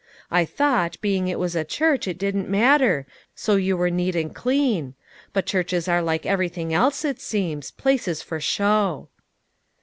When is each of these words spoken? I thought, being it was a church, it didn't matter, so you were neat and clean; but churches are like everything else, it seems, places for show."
I 0.31 0.45
thought, 0.45 0.99
being 0.99 1.27
it 1.27 1.37
was 1.37 1.55
a 1.55 1.63
church, 1.63 2.07
it 2.07 2.17
didn't 2.17 2.49
matter, 2.49 3.05
so 3.35 3.55
you 3.55 3.77
were 3.77 3.91
neat 3.91 4.15
and 4.15 4.33
clean; 4.33 4.95
but 5.31 5.45
churches 5.45 5.87
are 5.87 6.01
like 6.01 6.25
everything 6.25 6.73
else, 6.73 7.05
it 7.05 7.21
seems, 7.21 7.69
places 7.69 8.23
for 8.23 8.39
show." 8.39 9.09